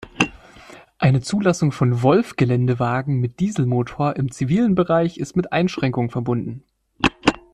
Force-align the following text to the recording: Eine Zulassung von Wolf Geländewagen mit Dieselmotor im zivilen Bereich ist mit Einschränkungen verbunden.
Eine 0.97 1.21
Zulassung 1.21 1.71
von 1.71 2.01
Wolf 2.01 2.35
Geländewagen 2.35 3.19
mit 3.19 3.39
Dieselmotor 3.39 4.15
im 4.15 4.31
zivilen 4.31 4.73
Bereich 4.73 5.19
ist 5.19 5.35
mit 5.35 5.51
Einschränkungen 5.53 6.09
verbunden. 6.09 6.63